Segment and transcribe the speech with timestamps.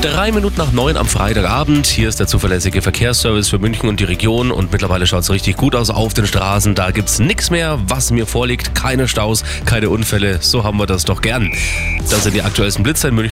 [0.00, 1.88] Drei Minuten nach neun am Freitagabend.
[1.88, 4.52] Hier ist der zuverlässige Verkehrsservice für München und die Region.
[4.52, 6.76] Und mittlerweile schaut es richtig gut aus auf den Straßen.
[6.76, 8.76] Da gibt es nichts mehr, was mir vorliegt.
[8.76, 10.38] Keine Staus, keine Unfälle.
[10.40, 11.50] So haben wir das doch gern.
[12.10, 13.26] Das sind die aktuellsten Blitzer in München.